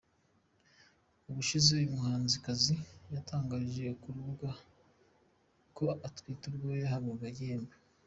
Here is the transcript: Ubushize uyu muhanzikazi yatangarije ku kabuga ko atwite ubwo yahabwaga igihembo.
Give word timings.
Ubushize 1.29 1.69
uyu 1.79 1.93
muhanzikazi 1.95 2.75
yatangarije 3.13 3.83
ku 4.01 4.07
kabuga 4.15 4.49
ko 5.77 5.85
atwite 6.07 6.43
ubwo 6.47 6.67
yahabwaga 6.83 7.27
igihembo. 7.33 7.73